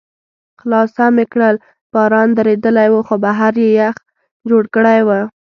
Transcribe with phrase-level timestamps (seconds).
[0.59, 1.55] خلاصه مې کړل،
[1.93, 3.95] باران درېدلی و، خو بهر یې یخ
[4.49, 5.09] جوړ کړی و.